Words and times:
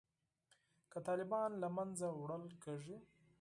که 0.91 0.97
طالبان 1.07 1.51
له 1.61 1.67
منځه 1.77 2.07
وړل 2.11 2.45
کیږي 2.63 2.97